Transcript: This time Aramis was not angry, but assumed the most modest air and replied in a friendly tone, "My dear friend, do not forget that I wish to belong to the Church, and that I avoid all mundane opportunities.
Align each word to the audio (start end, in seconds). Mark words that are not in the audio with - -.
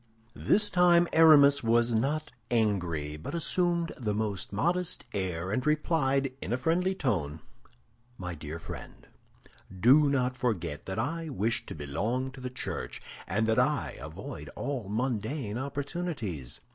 This 0.43 0.71
time 0.71 1.07
Aramis 1.13 1.61
was 1.61 1.93
not 1.93 2.31
angry, 2.49 3.17
but 3.17 3.35
assumed 3.35 3.91
the 3.99 4.15
most 4.15 4.51
modest 4.51 5.05
air 5.13 5.51
and 5.51 5.63
replied 5.63 6.33
in 6.41 6.51
a 6.51 6.57
friendly 6.57 6.95
tone, 6.95 7.39
"My 8.17 8.33
dear 8.33 8.57
friend, 8.57 9.05
do 9.79 10.09
not 10.09 10.35
forget 10.35 10.87
that 10.87 10.97
I 10.97 11.29
wish 11.29 11.67
to 11.67 11.75
belong 11.75 12.31
to 12.31 12.41
the 12.41 12.49
Church, 12.49 12.99
and 13.27 13.45
that 13.45 13.59
I 13.59 13.95
avoid 14.01 14.49
all 14.55 14.89
mundane 14.89 15.59
opportunities. 15.59 16.61